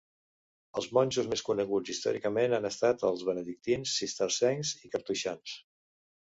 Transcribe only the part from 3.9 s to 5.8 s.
cistercencs i cartoixans.